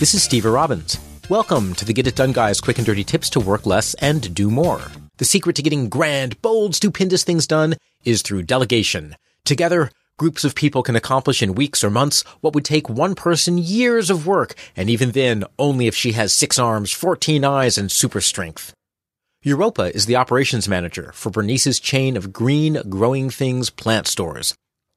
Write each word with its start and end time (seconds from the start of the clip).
This 0.00 0.12
is 0.12 0.26
Stever 0.26 0.52
Robbins. 0.52 0.98
Welcome 1.28 1.72
to 1.76 1.84
the 1.84 1.92
Get 1.92 2.08
It 2.08 2.16
Done 2.16 2.32
Guys 2.32 2.60
quick 2.60 2.78
and 2.78 2.84
dirty 2.84 3.04
tips 3.04 3.30
to 3.30 3.40
work 3.40 3.64
less 3.64 3.94
and 3.94 4.34
do 4.34 4.50
more. 4.50 4.80
The 5.18 5.24
secret 5.24 5.54
to 5.54 5.62
getting 5.62 5.88
grand, 5.88 6.42
bold, 6.42 6.74
stupendous 6.74 7.22
things 7.22 7.46
done 7.46 7.76
is 8.04 8.20
through 8.20 8.42
delegation. 8.42 9.14
Together, 9.44 9.92
groups 10.18 10.42
of 10.42 10.56
people 10.56 10.82
can 10.82 10.96
accomplish 10.96 11.44
in 11.44 11.54
weeks 11.54 11.84
or 11.84 11.90
months 11.90 12.22
what 12.40 12.56
would 12.56 12.64
take 12.64 12.88
one 12.88 13.14
person 13.14 13.56
years 13.56 14.10
of 14.10 14.26
work, 14.26 14.56
and 14.76 14.90
even 14.90 15.12
then, 15.12 15.44
only 15.60 15.86
if 15.86 15.94
she 15.94 16.10
has 16.12 16.34
six 16.34 16.58
arms, 16.58 16.90
14 16.90 17.44
eyes, 17.44 17.78
and 17.78 17.90
super 17.90 18.20
strength. 18.20 18.74
Europa 19.44 19.94
is 19.94 20.06
the 20.06 20.16
operations 20.16 20.68
manager 20.68 21.12
for 21.14 21.30
Bernice's 21.30 21.78
chain 21.78 22.16
of 22.16 22.32
green 22.32 22.80
growing 22.88 23.30
things 23.30 23.70
plant 23.70 24.08
stores. 24.08 24.54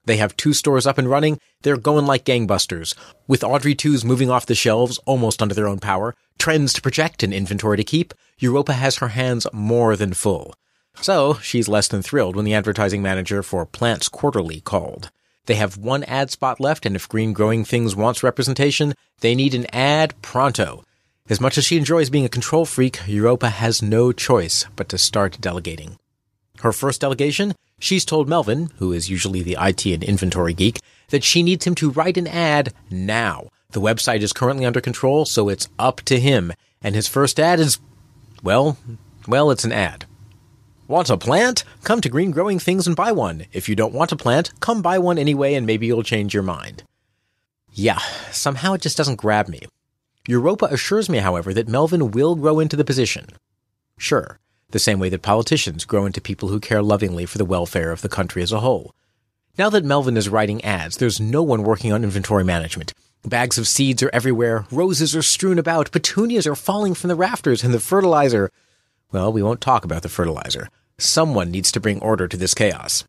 They 0.07 0.17
have 0.17 0.37
two 0.37 0.53
stores 0.53 0.87
up 0.87 0.97
and 0.97 1.09
running. 1.09 1.37
They're 1.61 1.77
going 1.77 2.05
like 2.05 2.23
gangbusters. 2.23 2.95
With 3.27 3.43
Audrey 3.43 3.75
2s 3.75 4.05
moving 4.05 4.29
off 4.29 4.45
the 4.45 4.55
shelves 4.55 4.97
almost 5.05 5.41
under 5.41 5.53
their 5.53 5.67
own 5.67 5.79
power, 5.79 6.15
trends 6.39 6.71
to 6.73 6.81
project 6.81 7.23
and 7.23 7.33
inventory 7.33 7.75
to 7.75 7.83
keep, 7.83 8.13
Europa 8.39 8.71
has 8.71 8.97
her 8.97 9.09
hands 9.09 9.45
more 9.51 9.97
than 9.97 10.13
full. 10.13 10.55
So 11.01 11.35
she's 11.43 11.67
less 11.67 11.89
than 11.89 12.01
thrilled 12.01 12.37
when 12.37 12.45
the 12.45 12.53
advertising 12.53 13.01
manager 13.01 13.43
for 13.43 13.65
Plants 13.65 14.07
Quarterly 14.07 14.61
called. 14.61 15.11
They 15.45 15.55
have 15.55 15.77
one 15.77 16.05
ad 16.05 16.31
spot 16.31 16.61
left, 16.61 16.85
and 16.85 16.95
if 16.95 17.09
Green 17.09 17.33
Growing 17.33 17.65
Things 17.65 17.93
wants 17.93 18.23
representation, 18.23 18.93
they 19.19 19.35
need 19.35 19.53
an 19.53 19.65
ad 19.73 20.13
pronto. 20.21 20.83
As 21.29 21.41
much 21.41 21.57
as 21.57 21.65
she 21.65 21.77
enjoys 21.77 22.09
being 22.09 22.25
a 22.25 22.29
control 22.29 22.65
freak, 22.65 23.01
Europa 23.05 23.49
has 23.49 23.81
no 23.81 24.13
choice 24.13 24.65
but 24.77 24.87
to 24.87 24.97
start 24.97 25.37
delegating. 25.41 25.97
Her 26.61 26.71
first 26.71 27.01
delegation? 27.01 27.53
She's 27.79 28.05
told 28.05 28.27
Melvin, 28.27 28.71
who 28.77 28.91
is 28.91 29.09
usually 29.09 29.43
the 29.43 29.57
IT 29.59 29.85
and 29.85 30.03
inventory 30.03 30.53
geek, 30.53 30.79
that 31.09 31.23
she 31.23 31.43
needs 31.43 31.65
him 31.65 31.75
to 31.75 31.91
write 31.91 32.17
an 32.17 32.27
ad 32.27 32.73
now. 32.89 33.49
The 33.71 33.81
website 33.81 34.21
is 34.21 34.33
currently 34.33 34.65
under 34.65 34.81
control, 34.81 35.25
so 35.25 35.49
it's 35.49 35.69
up 35.77 36.01
to 36.01 36.19
him. 36.19 36.53
And 36.81 36.95
his 36.95 37.07
first 37.07 37.39
ad 37.39 37.59
is, 37.59 37.79
well, 38.41 38.77
well, 39.27 39.51
it's 39.51 39.65
an 39.65 39.71
ad. 39.71 40.05
Want 40.87 41.09
a 41.09 41.17
plant? 41.17 41.63
Come 41.83 42.01
to 42.01 42.09
Green 42.09 42.31
Growing 42.31 42.59
Things 42.59 42.87
and 42.87 42.95
buy 42.95 43.11
one. 43.11 43.45
If 43.51 43.67
you 43.67 43.75
don't 43.75 43.93
want 43.93 44.13
a 44.13 44.15
plant, 44.15 44.51
come 44.61 44.81
buy 44.81 44.97
one 44.97 45.17
anyway 45.17 45.53
and 45.53 45.67
maybe 45.67 45.85
you'll 45.85 46.03
change 46.03 46.33
your 46.33 46.43
mind. 46.43 46.83
Yeah, 47.73 47.99
somehow 48.31 48.73
it 48.73 48.81
just 48.81 48.97
doesn't 48.97 49.17
grab 49.17 49.49
me. 49.49 49.61
Europa 50.27 50.65
assures 50.71 51.09
me, 51.09 51.19
however, 51.19 51.53
that 51.53 51.67
Melvin 51.67 52.11
will 52.11 52.35
grow 52.35 52.59
into 52.59 52.75
the 52.75 52.85
position. 52.85 53.27
Sure, 53.97 54.39
the 54.71 54.79
same 54.79 54.99
way 54.99 55.09
that 55.09 55.21
politicians 55.21 55.85
grow 55.85 56.05
into 56.05 56.19
people 56.19 56.49
who 56.49 56.59
care 56.59 56.81
lovingly 56.81 57.25
for 57.25 57.37
the 57.37 57.45
welfare 57.45 57.91
of 57.91 58.01
the 58.01 58.09
country 58.09 58.41
as 58.41 58.51
a 58.51 58.59
whole. 58.59 58.93
Now 59.57 59.69
that 59.69 59.85
Melvin 59.85 60.17
is 60.17 60.29
writing 60.29 60.63
ads, 60.63 60.97
there's 60.97 61.19
no 61.19 61.41
one 61.41 61.63
working 61.63 61.91
on 61.93 62.03
inventory 62.03 62.43
management. 62.43 62.93
Bags 63.25 63.57
of 63.57 63.67
seeds 63.67 64.03
are 64.03 64.11
everywhere, 64.13 64.65
roses 64.71 65.15
are 65.15 65.21
strewn 65.21 65.57
about, 65.57 65.91
petunias 65.91 66.45
are 66.45 66.55
falling 66.55 66.93
from 66.93 67.07
the 67.07 67.15
rafters, 67.15 67.63
and 67.63 67.73
the 67.73 67.79
fertilizer. 67.79 68.51
Well, 69.11 69.33
we 69.33 69.41
won't 69.41 69.61
talk 69.61 69.83
about 69.83 70.03
the 70.03 70.09
fertilizer. 70.09 70.69
Someone 70.97 71.49
needs 71.49 71.71
to 71.71 71.79
bring 71.79 71.99
order 72.01 72.27
to 72.27 72.37
this 72.37 72.53
chaos. 72.53 73.05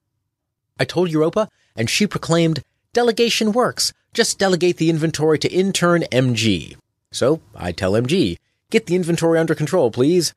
I 0.81 0.85
told 0.85 1.11
Europa, 1.11 1.49
and 1.77 1.91
she 1.91 2.07
proclaimed, 2.07 2.63
Delegation 2.93 3.53
works. 3.53 3.93
Just 4.15 4.39
delegate 4.39 4.79
the 4.79 4.91
inventory 4.91 5.39
to 5.41 5.53
intern 5.53 6.03
MG. 6.11 6.77
So 7.13 7.41
I 7.55 7.73
tell 7.73 7.93
MG, 7.93 8.39
get 8.71 8.87
the 8.87 8.97
inventory 8.97 9.39
under 9.39 9.55
control, 9.55 9.91
please. 9.91 10.35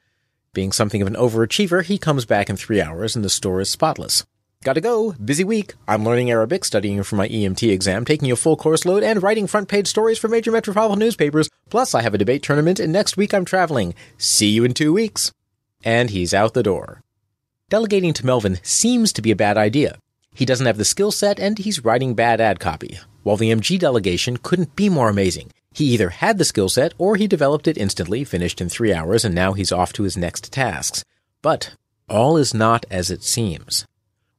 Being 0.54 0.74
something 0.74 1.02
of 1.02 1.08
an 1.08 1.16
overachiever, 1.16 1.82
he 1.82 1.98
comes 1.98 2.26
back 2.26 2.50
in 2.50 2.58
three 2.58 2.82
hours 2.82 3.16
and 3.16 3.24
the 3.24 3.30
store 3.30 3.62
is 3.62 3.70
spotless. 3.70 4.26
Gotta 4.66 4.82
go. 4.82 5.14
Busy 5.14 5.46
week. 5.46 5.76
I'm 5.88 6.04
learning 6.04 6.30
Arabic, 6.30 6.66
studying 6.66 7.02
for 7.04 7.16
my 7.16 7.30
EMT 7.30 7.72
exam, 7.72 8.04
taking 8.04 8.30
a 8.30 8.36
full 8.36 8.58
course 8.58 8.84
load, 8.84 9.02
and 9.02 9.24
writing 9.24 9.48
front 9.48 9.70
page 9.70 9.88
stories 9.88 10.20
for 10.20 10.28
major 10.28 10.52
metropolitan 10.52 11.00
newspapers. 11.00 11.50
Plus, 11.70 11.96
I 11.96 12.02
have 12.02 12.14
a 12.14 12.18
debate 12.18 12.44
tournament, 12.44 12.82
and 12.82 12.92
next 12.92 13.16
week 13.16 13.34
I'm 13.34 13.46
traveling. 13.46 13.96
See 14.18 14.50
you 14.50 14.66
in 14.66 14.74
two 14.74 14.92
weeks. 14.92 15.32
And 15.86 16.10
he's 16.10 16.34
out 16.34 16.54
the 16.54 16.64
door. 16.64 17.02
Delegating 17.70 18.12
to 18.12 18.26
Melvin 18.26 18.60
seems 18.62 19.14
to 19.14 19.22
be 19.22 19.32
a 19.32 19.38
bad 19.38 19.58
idea. 19.58 20.00
He 20.36 20.44
doesn't 20.44 20.68
have 20.68 20.78
the 20.78 20.84
skill 20.84 21.12
set, 21.12 21.40
and 21.40 21.58
he's 21.60 21.86
writing 21.86 22.14
bad 22.14 22.42
ad 22.42 22.60
copy. 22.60 23.00
While 23.24 23.38
the 23.38 23.52
MG 23.52 23.80
delegation 23.80 24.36
couldn't 24.36 24.76
be 24.76 24.90
more 24.90 25.08
amazing. 25.08 25.54
He 25.74 25.86
either 25.86 26.10
had 26.10 26.38
the 26.38 26.46
skill 26.46 26.70
set 26.70 26.94
or 26.98 27.16
he 27.16 27.28
developed 27.28 27.68
it 27.68 27.78
instantly, 27.78 28.24
finished 28.24 28.60
in 28.60 28.70
three 28.70 28.94
hours, 28.94 29.24
and 29.24 29.34
now 29.34 29.54
he's 29.54 29.72
off 29.72 29.94
to 29.94 30.04
his 30.04 30.18
next 30.18 30.52
tasks. 30.52 31.04
But 31.42 31.74
all 32.10 32.36
is 32.38 32.54
not 32.54 32.86
as 32.92 33.10
it 33.10 33.24
seems. 33.24 33.86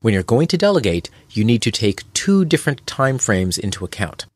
When 0.00 0.12
you're 0.12 0.22
going 0.22 0.48
to 0.48 0.58
delegate, 0.58 1.08
you 1.30 1.44
need 1.44 1.62
to 1.62 1.70
take 1.70 2.12
two 2.12 2.44
different 2.44 2.86
time 2.86 3.18
frames 3.18 3.56
into 3.56 3.84
account. 3.84 4.26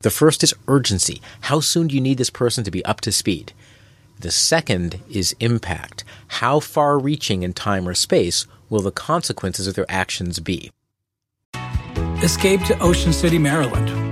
The 0.00 0.10
first 0.10 0.42
is 0.42 0.54
urgency. 0.68 1.22
How 1.42 1.60
soon 1.60 1.86
do 1.86 1.94
you 1.94 2.00
need 2.00 2.18
this 2.18 2.28
person 2.28 2.64
to 2.64 2.70
be 2.70 2.84
up 2.84 3.00
to 3.02 3.12
speed? 3.12 3.52
The 4.18 4.30
second 4.30 5.00
is 5.08 5.34
impact. 5.40 6.04
How 6.26 6.60
far 6.60 6.98
reaching 6.98 7.42
in 7.44 7.54
time 7.54 7.88
or 7.88 7.94
space 7.94 8.46
will 8.68 8.82
the 8.82 8.90
consequences 8.90 9.66
of 9.66 9.74
their 9.74 9.88
actions 9.88 10.38
be? 10.38 10.70
Escape 12.22 12.62
to 12.64 12.78
Ocean 12.80 13.12
City, 13.12 13.38
Maryland, 13.38 14.11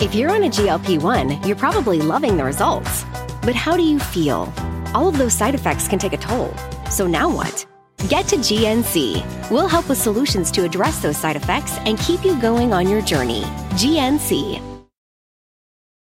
If 0.00 0.14
you're 0.14 0.30
on 0.30 0.44
a 0.44 0.48
GLP 0.48 1.02
1, 1.02 1.42
you're 1.42 1.56
probably 1.56 2.00
loving 2.00 2.36
the 2.36 2.44
results. 2.44 3.04
But 3.42 3.56
how 3.56 3.76
do 3.76 3.82
you 3.82 3.98
feel? 3.98 4.52
All 4.94 5.08
of 5.08 5.18
those 5.18 5.34
side 5.34 5.56
effects 5.56 5.88
can 5.88 5.98
take 5.98 6.12
a 6.12 6.16
toll. 6.16 6.54
So 6.88 7.08
now 7.08 7.28
what? 7.28 7.66
Get 8.08 8.28
to 8.28 8.36
GNC. 8.36 9.50
We'll 9.50 9.66
help 9.66 9.88
with 9.88 9.98
solutions 9.98 10.52
to 10.52 10.62
address 10.62 11.02
those 11.02 11.16
side 11.16 11.34
effects 11.34 11.78
and 11.78 11.98
keep 11.98 12.24
you 12.24 12.40
going 12.40 12.72
on 12.72 12.88
your 12.88 13.02
journey. 13.02 13.42
GNC. 13.74 14.62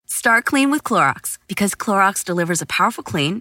Start 0.04 0.44
clean 0.44 0.70
with 0.70 0.84
Clorox 0.84 1.38
because 1.48 1.74
Clorox 1.74 2.22
delivers 2.22 2.60
a 2.60 2.66
powerful 2.66 3.02
clean 3.02 3.40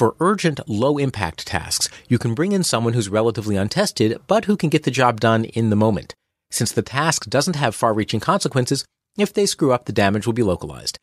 For 0.00 0.16
urgent, 0.18 0.66
low 0.66 0.96
impact 0.96 1.46
tasks, 1.46 1.90
you 2.08 2.18
can 2.18 2.32
bring 2.32 2.52
in 2.52 2.64
someone 2.64 2.94
who's 2.94 3.10
relatively 3.10 3.56
untested, 3.56 4.18
but 4.26 4.46
who 4.46 4.56
can 4.56 4.70
get 4.70 4.84
the 4.84 4.90
job 4.90 5.20
done 5.20 5.44
in 5.44 5.68
the 5.68 5.76
moment. 5.76 6.14
Since 6.50 6.72
the 6.72 6.80
task 6.80 7.28
doesn't 7.28 7.56
have 7.56 7.74
far 7.74 7.92
reaching 7.92 8.18
consequences, 8.18 8.86
if 9.18 9.34
they 9.34 9.44
screw 9.44 9.72
up, 9.72 9.84
the 9.84 9.92
damage 9.92 10.24
will 10.24 10.32
be 10.32 10.42
localized. 10.42 10.98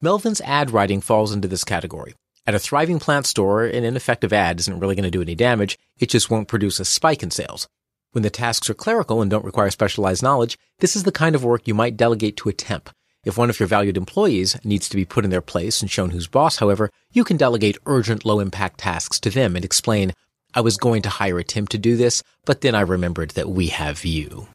Melvin's 0.00 0.40
ad 0.40 0.70
writing 0.70 1.02
falls 1.02 1.30
into 1.30 1.46
this 1.46 1.62
category. 1.62 2.14
At 2.46 2.54
a 2.54 2.58
thriving 2.58 2.98
plant 2.98 3.26
store, 3.26 3.66
an 3.66 3.84
ineffective 3.84 4.32
ad 4.32 4.60
isn't 4.60 4.80
really 4.80 4.94
going 4.94 5.04
to 5.04 5.10
do 5.10 5.20
any 5.20 5.34
damage, 5.34 5.78
it 5.98 6.08
just 6.08 6.30
won't 6.30 6.48
produce 6.48 6.80
a 6.80 6.86
spike 6.86 7.22
in 7.22 7.30
sales. 7.30 7.68
When 8.12 8.22
the 8.22 8.30
tasks 8.30 8.70
are 8.70 8.74
clerical 8.74 9.20
and 9.20 9.30
don't 9.30 9.44
require 9.44 9.70
specialized 9.70 10.22
knowledge, 10.22 10.58
this 10.78 10.96
is 10.96 11.02
the 11.02 11.12
kind 11.12 11.34
of 11.34 11.44
work 11.44 11.68
you 11.68 11.74
might 11.74 11.98
delegate 11.98 12.38
to 12.38 12.48
a 12.48 12.54
temp. 12.54 12.88
If 13.28 13.36
one 13.36 13.50
of 13.50 13.60
your 13.60 13.66
valued 13.66 13.98
employees 13.98 14.56
needs 14.64 14.88
to 14.88 14.96
be 14.96 15.04
put 15.04 15.22
in 15.22 15.30
their 15.30 15.42
place 15.42 15.82
and 15.82 15.90
shown 15.90 16.08
who's 16.10 16.26
boss, 16.26 16.56
however, 16.56 16.88
you 17.12 17.24
can 17.24 17.36
delegate 17.36 17.76
urgent 17.84 18.24
low 18.24 18.40
impact 18.40 18.80
tasks 18.80 19.20
to 19.20 19.28
them 19.28 19.54
and 19.54 19.66
explain, 19.66 20.14
I 20.54 20.62
was 20.62 20.78
going 20.78 21.02
to 21.02 21.10
hire 21.10 21.38
a 21.38 21.44
temp 21.44 21.68
to 21.70 21.78
do 21.78 21.94
this, 21.94 22.22
but 22.46 22.62
then 22.62 22.74
I 22.74 22.80
remembered 22.80 23.32
that 23.32 23.50
we 23.50 23.66
have 23.66 24.02
you. 24.02 24.48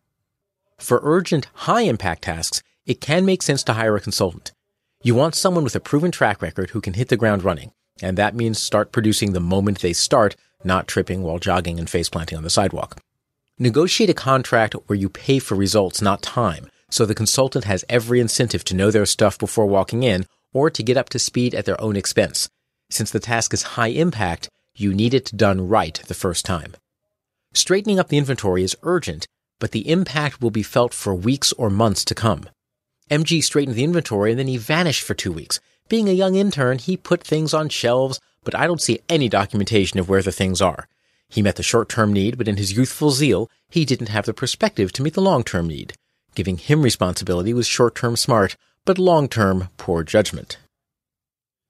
For 0.79 0.99
urgent 1.03 1.49
high 1.53 1.83
impact 1.83 2.23
tasks, 2.23 2.63
it 2.87 2.99
can 2.99 3.25
make 3.25 3.43
sense 3.43 3.63
to 3.65 3.73
hire 3.73 3.95
a 3.95 4.01
consultant. 4.01 4.53
You 5.03 5.13
want 5.13 5.35
someone 5.35 5.63
with 5.63 5.75
a 5.75 5.79
proven 5.79 6.09
track 6.09 6.41
record 6.41 6.71
who 6.71 6.81
can 6.81 6.95
hit 6.95 7.09
the 7.09 7.15
ground 7.15 7.43
running, 7.43 7.73
and 8.01 8.17
that 8.17 8.33
means 8.33 8.57
start 8.59 8.91
producing 8.91 9.33
the 9.33 9.39
moment 9.39 9.81
they 9.81 9.93
start, 9.93 10.35
not 10.63 10.87
tripping 10.87 11.21
while 11.21 11.37
jogging 11.37 11.77
and 11.77 11.87
face 11.87 12.09
planting 12.09 12.39
on 12.39 12.43
the 12.43 12.49
sidewalk. 12.49 12.99
Negotiate 13.59 14.09
a 14.09 14.15
contract 14.15 14.73
where 14.87 14.97
you 14.97 15.09
pay 15.09 15.37
for 15.37 15.53
results, 15.53 16.01
not 16.01 16.23
time, 16.23 16.71
so 16.93 17.07
the 17.07 17.15
consultant 17.15 17.65
has 17.65 17.83
every 17.89 18.19
incentive 18.19 18.63
to 18.63 18.75
know 18.75 18.91
their 18.91 19.05
stuff 19.07 19.39
before 19.39 19.65
walking 19.65 20.03
in 20.03 20.27
or 20.53 20.69
to 20.69 20.83
get 20.83 20.95
up 20.95 21.09
to 21.09 21.17
speed 21.17 21.55
at 21.55 21.65
their 21.65 21.81
own 21.81 21.95
expense. 21.95 22.49
Since 22.91 23.09
the 23.09 23.19
task 23.19 23.51
is 23.51 23.63
high 23.63 23.87
impact, 23.87 24.47
you 24.75 24.93
need 24.93 25.15
it 25.15 25.35
done 25.35 25.67
right 25.67 25.99
the 26.07 26.13
first 26.13 26.45
time. 26.45 26.75
Straightening 27.51 27.97
up 27.97 28.09
the 28.09 28.19
inventory 28.19 28.63
is 28.63 28.77
urgent, 28.83 29.25
but 29.59 29.71
the 29.71 29.89
impact 29.89 30.39
will 30.39 30.51
be 30.51 30.61
felt 30.61 30.93
for 30.93 31.15
weeks 31.15 31.51
or 31.53 31.71
months 31.71 32.05
to 32.05 32.13
come. 32.13 32.47
MG 33.09 33.43
straightened 33.43 33.75
the 33.75 33.83
inventory 33.83 34.29
and 34.29 34.39
then 34.39 34.47
he 34.47 34.57
vanished 34.57 35.01
for 35.01 35.15
two 35.15 35.31
weeks. 35.31 35.59
Being 35.89 36.07
a 36.07 36.13
young 36.13 36.35
intern, 36.35 36.77
he 36.77 36.95
put 36.95 37.23
things 37.23 37.55
on 37.55 37.69
shelves, 37.69 38.19
but 38.43 38.53
I 38.53 38.67
don't 38.67 38.81
see 38.81 38.99
any 39.09 39.29
documentation 39.29 39.99
of 39.99 40.09
where 40.09 40.21
the 40.21 40.31
things 40.31 40.61
are. 40.61 40.87
He 41.27 41.41
met 41.41 41.55
the 41.55 41.63
short-term 41.63 42.13
need, 42.13 42.37
but 42.37 42.47
in 42.47 42.57
his 42.57 42.73
youthful 42.73 43.09
zeal, 43.09 43.49
he 43.67 43.83
didn't 43.83 44.09
have 44.09 44.27
the 44.27 44.33
perspective 44.33 44.91
to 44.93 45.01
meet 45.01 45.15
the 45.15 45.21
long-term 45.21 45.67
need. 45.67 45.93
Giving 46.35 46.57
him 46.57 46.81
responsibility 46.81 47.53
was 47.53 47.67
short-term 47.67 48.15
smart, 48.15 48.55
but 48.85 48.97
long-term 48.97 49.69
poor 49.77 50.03
judgment. 50.03 50.57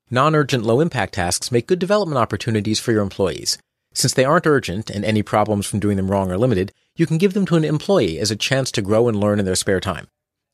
Non-urgent 0.09 0.63
low-impact 0.63 1.15
tasks 1.15 1.51
make 1.51 1.67
good 1.67 1.79
development 1.79 2.17
opportunities 2.17 2.79
for 2.79 2.91
your 2.91 3.01
employees. 3.01 3.57
Since 3.93 4.13
they 4.13 4.25
aren't 4.25 4.47
urgent 4.47 4.89
and 4.89 5.03
any 5.03 5.21
problems 5.21 5.65
from 5.65 5.79
doing 5.79 5.97
them 5.97 6.09
wrong 6.09 6.31
are 6.31 6.37
limited, 6.37 6.71
you 6.95 7.05
can 7.05 7.17
give 7.17 7.33
them 7.33 7.45
to 7.47 7.55
an 7.55 7.63
employee 7.63 8.19
as 8.19 8.31
a 8.31 8.35
chance 8.35 8.71
to 8.71 8.81
grow 8.81 9.07
and 9.07 9.19
learn 9.19 9.39
in 9.39 9.45
their 9.45 9.55
spare 9.55 9.79
time. 9.79 10.07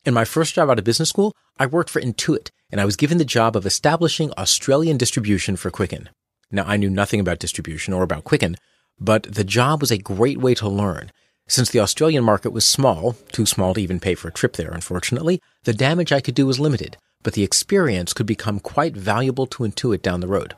In 0.04 0.14
my 0.14 0.24
first 0.24 0.54
job 0.54 0.70
out 0.70 0.78
of 0.78 0.84
business 0.84 1.10
school, 1.10 1.34
I 1.58 1.66
worked 1.66 1.90
for 1.90 2.00
Intuit, 2.00 2.50
and 2.70 2.80
I 2.80 2.84
was 2.84 2.96
given 2.96 3.18
the 3.18 3.24
job 3.24 3.54
of 3.54 3.66
establishing 3.66 4.32
Australian 4.32 4.96
distribution 4.96 5.56
for 5.56 5.70
Quicken. 5.70 6.08
Now, 6.50 6.64
I 6.66 6.76
knew 6.76 6.90
nothing 6.90 7.20
about 7.20 7.38
distribution 7.38 7.94
or 7.94 8.02
about 8.02 8.24
Quicken, 8.24 8.56
but 8.98 9.22
the 9.24 9.44
job 9.44 9.80
was 9.80 9.90
a 9.90 9.98
great 9.98 10.38
way 10.38 10.54
to 10.54 10.68
learn. 10.68 11.10
Since 11.50 11.70
the 11.70 11.80
Australian 11.80 12.22
market 12.22 12.52
was 12.52 12.64
small, 12.64 13.16
too 13.32 13.44
small 13.44 13.74
to 13.74 13.82
even 13.82 13.98
pay 13.98 14.14
for 14.14 14.28
a 14.28 14.32
trip 14.32 14.52
there, 14.52 14.70
unfortunately, 14.70 15.42
the 15.64 15.72
damage 15.72 16.12
I 16.12 16.20
could 16.20 16.36
do 16.36 16.46
was 16.46 16.60
limited, 16.60 16.96
but 17.24 17.32
the 17.32 17.42
experience 17.42 18.12
could 18.12 18.26
become 18.26 18.60
quite 18.60 18.96
valuable 18.96 19.48
to 19.48 19.64
Intuit 19.64 20.00
down 20.00 20.20
the 20.20 20.28
road. 20.28 20.54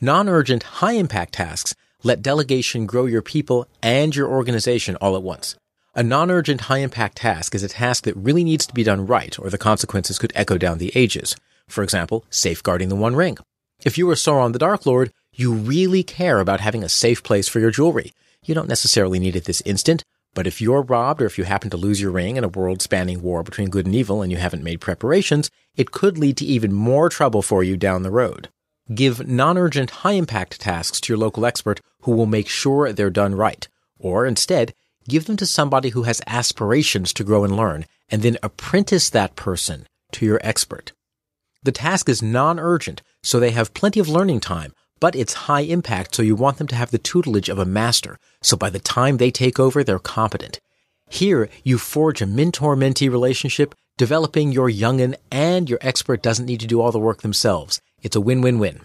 Non-urgent, 0.00 0.62
high-impact 0.62 1.34
tasks 1.34 1.74
let 2.04 2.22
delegation 2.22 2.86
grow 2.86 3.06
your 3.06 3.20
people 3.20 3.66
and 3.82 4.14
your 4.14 4.28
organization 4.28 4.94
all 5.00 5.16
at 5.16 5.24
once. 5.24 5.56
A 5.96 6.04
non-urgent 6.04 6.62
high-impact 6.62 7.16
task 7.16 7.52
is 7.52 7.64
a 7.64 7.68
task 7.68 8.04
that 8.04 8.16
really 8.16 8.44
needs 8.44 8.64
to 8.68 8.74
be 8.74 8.84
done 8.84 9.08
right 9.08 9.36
or 9.40 9.50
the 9.50 9.58
consequences 9.58 10.20
could 10.20 10.32
echo 10.36 10.56
down 10.56 10.78
the 10.78 10.92
ages. 10.94 11.34
For 11.66 11.82
example, 11.82 12.24
safeguarding 12.30 12.90
the 12.90 12.94
One 12.94 13.16
Ring. 13.16 13.38
If 13.84 13.98
you 13.98 14.08
are 14.08 14.14
Sauron 14.14 14.52
the 14.52 14.60
Dark 14.60 14.86
Lord, 14.86 15.12
you 15.34 15.52
really 15.52 16.04
care 16.04 16.38
about 16.38 16.60
having 16.60 16.84
a 16.84 16.88
safe 16.88 17.24
place 17.24 17.48
for 17.48 17.58
your 17.58 17.72
jewelry. 17.72 18.12
You 18.44 18.54
don't 18.54 18.68
necessarily 18.68 19.18
need 19.18 19.36
it 19.36 19.44
this 19.44 19.62
instant, 19.64 20.04
but 20.34 20.46
if 20.46 20.60
you're 20.60 20.82
robbed 20.82 21.22
or 21.22 21.26
if 21.26 21.38
you 21.38 21.44
happen 21.44 21.70
to 21.70 21.76
lose 21.76 22.00
your 22.00 22.10
ring 22.10 22.36
in 22.36 22.44
a 22.44 22.48
world-spanning 22.48 23.22
war 23.22 23.42
between 23.42 23.70
good 23.70 23.86
and 23.86 23.94
evil 23.94 24.22
and 24.22 24.32
you 24.32 24.38
haven't 24.38 24.64
made 24.64 24.80
preparations, 24.80 25.50
it 25.76 25.90
could 25.90 26.18
lead 26.18 26.36
to 26.38 26.44
even 26.44 26.72
more 26.72 27.08
trouble 27.08 27.42
for 27.42 27.62
you 27.62 27.76
down 27.76 28.02
the 28.02 28.10
road. 28.10 28.48
Give 28.94 29.26
non-urgent 29.26 29.90
high-impact 29.90 30.60
tasks 30.60 31.00
to 31.02 31.12
your 31.12 31.18
local 31.18 31.46
expert 31.46 31.80
who 32.02 32.12
will 32.12 32.26
make 32.26 32.48
sure 32.48 32.92
they're 32.92 33.10
done 33.10 33.34
right. 33.34 33.68
Or 33.98 34.26
instead, 34.26 34.74
Give 35.08 35.26
them 35.26 35.36
to 35.38 35.46
somebody 35.46 35.90
who 35.90 36.04
has 36.04 36.20
aspirations 36.26 37.12
to 37.14 37.24
grow 37.24 37.44
and 37.44 37.56
learn, 37.56 37.86
and 38.08 38.22
then 38.22 38.38
apprentice 38.42 39.10
that 39.10 39.36
person 39.36 39.86
to 40.12 40.24
your 40.24 40.40
expert. 40.42 40.92
The 41.62 41.72
task 41.72 42.08
is 42.08 42.22
non-urgent, 42.22 43.02
so 43.22 43.38
they 43.38 43.50
have 43.50 43.74
plenty 43.74 44.00
of 44.00 44.08
learning 44.08 44.40
time, 44.40 44.72
but 45.02 45.16
it's 45.16 45.48
high 45.50 45.62
impact, 45.62 46.14
so 46.14 46.22
you 46.22 46.36
want 46.36 46.58
them 46.58 46.68
to 46.68 46.76
have 46.76 46.92
the 46.92 46.96
tutelage 46.96 47.48
of 47.48 47.58
a 47.58 47.64
master, 47.64 48.20
so 48.40 48.56
by 48.56 48.70
the 48.70 48.78
time 48.78 49.16
they 49.16 49.32
take 49.32 49.58
over, 49.58 49.82
they're 49.82 49.98
competent. 49.98 50.60
Here, 51.10 51.48
you 51.64 51.76
forge 51.76 52.22
a 52.22 52.26
mentor-mentee 52.26 53.10
relationship, 53.10 53.74
developing 53.98 54.52
your 54.52 54.70
youngin, 54.70 55.16
and 55.32 55.68
your 55.68 55.80
expert 55.82 56.22
doesn't 56.22 56.46
need 56.46 56.60
to 56.60 56.68
do 56.68 56.80
all 56.80 56.92
the 56.92 57.00
work 57.00 57.22
themselves. 57.22 57.80
It's 58.00 58.14
a 58.14 58.20
win-win-win. 58.20 58.78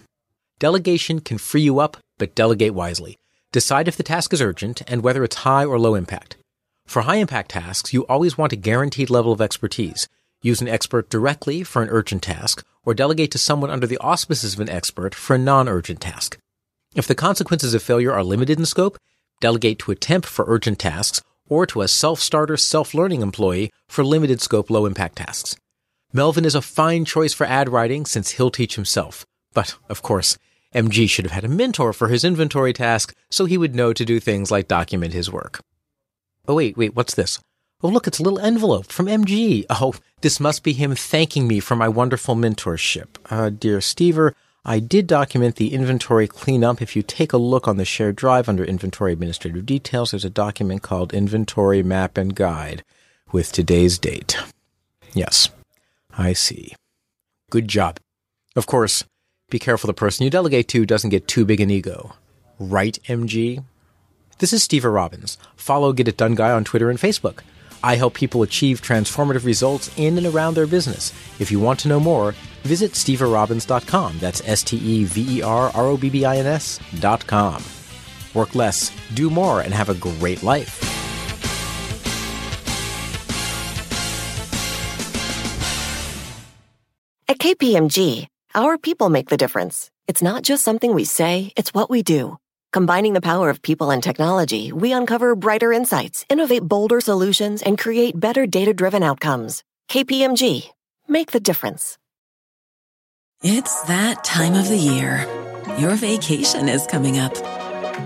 Delegation 0.58 1.20
can 1.20 1.38
free 1.38 1.62
you 1.62 1.78
up, 1.78 1.98
but 2.18 2.34
delegate 2.34 2.74
wisely. 2.74 3.16
Decide 3.52 3.86
if 3.86 3.96
the 3.96 4.02
task 4.02 4.32
is 4.32 4.42
urgent 4.42 4.82
and 4.88 5.04
whether 5.04 5.22
it's 5.22 5.46
high 5.46 5.64
or 5.64 5.78
low 5.78 5.94
impact. 5.94 6.36
For 6.84 7.02
high 7.02 7.18
impact 7.18 7.52
tasks, 7.52 7.92
you 7.92 8.04
always 8.06 8.36
want 8.36 8.52
a 8.52 8.56
guaranteed 8.56 9.08
level 9.08 9.30
of 9.30 9.40
expertise. 9.40 10.08
Use 10.42 10.60
an 10.60 10.66
expert 10.66 11.10
directly 11.10 11.62
for 11.62 11.80
an 11.80 11.88
urgent 11.90 12.24
task 12.24 12.66
or 12.88 12.94
delegate 12.94 13.30
to 13.30 13.36
someone 13.36 13.68
under 13.68 13.86
the 13.86 13.98
auspices 13.98 14.54
of 14.54 14.60
an 14.60 14.70
expert 14.70 15.14
for 15.14 15.36
a 15.36 15.38
non-urgent 15.38 16.00
task. 16.00 16.38
If 16.94 17.06
the 17.06 17.14
consequences 17.14 17.74
of 17.74 17.82
failure 17.82 18.14
are 18.14 18.24
limited 18.24 18.58
in 18.58 18.64
scope, 18.64 18.96
delegate 19.42 19.78
to 19.80 19.90
a 19.90 19.94
temp 19.94 20.24
for 20.24 20.46
urgent 20.48 20.78
tasks 20.78 21.20
or 21.50 21.66
to 21.66 21.82
a 21.82 21.86
self-starter, 21.86 22.56
self-learning 22.56 23.20
employee 23.20 23.70
for 23.88 24.02
limited 24.02 24.40
scope, 24.40 24.70
low 24.70 24.86
impact 24.86 25.16
tasks. 25.16 25.54
Melvin 26.14 26.46
is 26.46 26.54
a 26.54 26.62
fine 26.62 27.04
choice 27.04 27.34
for 27.34 27.44
ad 27.44 27.68
writing 27.68 28.06
since 28.06 28.30
he'll 28.30 28.50
teach 28.50 28.76
himself. 28.76 29.26
But, 29.52 29.76
of 29.90 30.00
course, 30.00 30.38
MG 30.74 31.10
should 31.10 31.26
have 31.26 31.32
had 31.32 31.44
a 31.44 31.54
mentor 31.54 31.92
for 31.92 32.08
his 32.08 32.24
inventory 32.24 32.72
task 32.72 33.14
so 33.30 33.44
he 33.44 33.58
would 33.58 33.74
know 33.74 33.92
to 33.92 34.04
do 34.06 34.18
things 34.18 34.50
like 34.50 34.66
document 34.66 35.12
his 35.12 35.30
work. 35.30 35.60
Oh, 36.46 36.54
wait, 36.54 36.78
wait, 36.78 36.96
what's 36.96 37.14
this? 37.14 37.38
Oh, 37.80 37.88
look, 37.88 38.08
it's 38.08 38.18
a 38.18 38.24
little 38.24 38.40
envelope 38.40 38.86
from 38.86 39.06
MG. 39.06 39.64
Oh, 39.70 39.94
this 40.20 40.40
must 40.40 40.64
be 40.64 40.72
him 40.72 40.96
thanking 40.96 41.46
me 41.46 41.60
for 41.60 41.76
my 41.76 41.86
wonderful 41.88 42.34
mentorship. 42.34 43.06
Uh, 43.30 43.50
dear 43.50 43.78
Stever, 43.78 44.32
I 44.64 44.80
did 44.80 45.06
document 45.06 45.54
the 45.54 45.72
inventory 45.72 46.26
cleanup. 46.26 46.82
If 46.82 46.96
you 46.96 47.02
take 47.02 47.32
a 47.32 47.36
look 47.38 47.68
on 47.68 47.76
the 47.76 47.84
shared 47.84 48.16
drive 48.16 48.48
under 48.48 48.64
inventory 48.64 49.12
administrative 49.12 49.64
details, 49.64 50.10
there's 50.10 50.24
a 50.24 50.30
document 50.30 50.82
called 50.82 51.14
inventory 51.14 51.84
map 51.84 52.18
and 52.18 52.34
guide 52.34 52.82
with 53.30 53.52
today's 53.52 53.96
date. 53.96 54.36
Yes, 55.12 55.48
I 56.16 56.32
see. 56.32 56.74
Good 57.48 57.68
job. 57.68 58.00
Of 58.56 58.66
course, 58.66 59.04
be 59.50 59.60
careful 59.60 59.86
the 59.86 59.94
person 59.94 60.24
you 60.24 60.30
delegate 60.30 60.66
to 60.68 60.84
doesn't 60.84 61.10
get 61.10 61.28
too 61.28 61.44
big 61.44 61.60
an 61.60 61.70
ego. 61.70 62.16
Right, 62.58 62.98
MG? 63.06 63.62
This 64.40 64.52
is 64.52 64.66
Stever 64.66 64.92
Robbins. 64.92 65.38
Follow 65.54 65.92
Get 65.92 66.08
It 66.08 66.16
Done 66.16 66.34
Guy 66.34 66.50
on 66.50 66.64
Twitter 66.64 66.90
and 66.90 66.98
Facebook. 66.98 67.42
I 67.82 67.96
help 67.96 68.14
people 68.14 68.42
achieve 68.42 68.82
transformative 68.82 69.44
results 69.44 69.90
in 69.96 70.18
and 70.18 70.26
around 70.26 70.54
their 70.54 70.66
business. 70.66 71.12
If 71.38 71.50
you 71.50 71.60
want 71.60 71.80
to 71.80 71.88
know 71.88 72.00
more, 72.00 72.34
visit 72.62 72.92
steverrobbins.com. 72.92 74.18
That's 74.18 74.42
S 74.46 74.62
T 74.62 74.76
E 74.76 75.04
V 75.04 75.38
E 75.38 75.42
R 75.42 75.70
R 75.74 75.86
O 75.86 75.96
B 75.96 76.10
B 76.10 76.24
I 76.24 76.36
N 76.36 76.46
S.com. 76.46 77.62
Work 78.34 78.54
less, 78.54 78.92
do 79.14 79.30
more, 79.30 79.60
and 79.60 79.72
have 79.72 79.88
a 79.88 79.94
great 79.94 80.42
life. 80.42 80.84
At 87.30 87.38
KPMG, 87.38 88.26
our 88.54 88.78
people 88.78 89.10
make 89.10 89.28
the 89.28 89.36
difference. 89.36 89.90
It's 90.06 90.22
not 90.22 90.42
just 90.42 90.64
something 90.64 90.94
we 90.94 91.04
say, 91.04 91.52
it's 91.56 91.74
what 91.74 91.90
we 91.90 92.02
do. 92.02 92.38
Combining 92.70 93.14
the 93.14 93.22
power 93.22 93.48
of 93.48 93.62
people 93.62 93.90
and 93.90 94.02
technology, 94.02 94.72
we 94.72 94.92
uncover 94.92 95.34
brighter 95.34 95.72
insights, 95.72 96.26
innovate 96.28 96.62
bolder 96.62 97.00
solutions, 97.00 97.62
and 97.62 97.78
create 97.78 98.20
better 98.20 98.46
data 98.46 98.74
driven 98.74 99.02
outcomes. 99.02 99.64
KPMG, 99.88 100.68
make 101.08 101.32
the 101.32 101.40
difference. 101.40 101.96
It's 103.42 103.80
that 103.84 104.22
time 104.22 104.52
of 104.52 104.68
the 104.68 104.76
year. 104.76 105.26
Your 105.78 105.94
vacation 105.94 106.68
is 106.68 106.86
coming 106.86 107.18
up. 107.18 107.34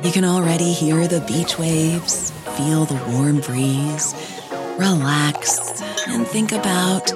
You 0.05 0.13
can 0.13 0.25
already 0.25 0.73
hear 0.73 1.09
the 1.09 1.23
beach 1.23 1.59
waves, 1.59 2.31
feel 2.57 2.85
the 2.85 3.03
warm 3.11 3.41
breeze, 3.41 4.15
relax, 4.79 5.83
and 6.07 6.25
think 6.25 6.53
about 6.53 7.13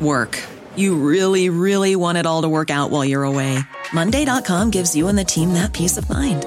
work. 0.00 0.38
You 0.76 0.94
really, 0.94 1.50
really 1.50 1.96
want 1.96 2.18
it 2.18 2.26
all 2.26 2.42
to 2.42 2.48
work 2.48 2.70
out 2.70 2.90
while 2.90 3.04
you're 3.04 3.24
away. 3.24 3.58
Monday.com 3.92 4.70
gives 4.70 4.94
you 4.94 5.08
and 5.08 5.18
the 5.18 5.24
team 5.24 5.54
that 5.54 5.72
peace 5.72 5.96
of 5.96 6.08
mind. 6.08 6.46